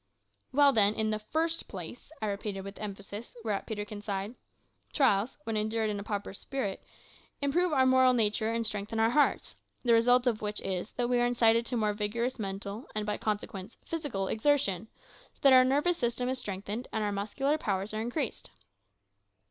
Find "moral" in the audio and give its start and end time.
7.85-8.11